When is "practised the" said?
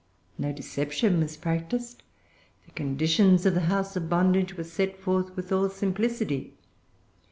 1.37-2.71